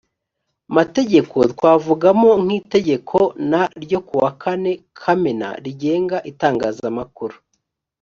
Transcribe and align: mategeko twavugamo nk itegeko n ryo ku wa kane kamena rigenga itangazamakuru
mategeko 0.75 1.35
twavugamo 1.53 2.29
nk 2.43 2.51
itegeko 2.59 3.17
n 3.49 3.51
ryo 3.83 3.99
ku 4.07 4.13
wa 4.23 4.31
kane 4.41 4.71
kamena 4.99 5.49
rigenga 5.63 6.17
itangazamakuru 6.31 7.35